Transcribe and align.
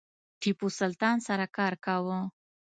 ټیپو 0.41 0.67
سلطان 0.79 1.17
سره 1.27 1.45
کار 1.57 1.73
کاوه. 1.85 2.19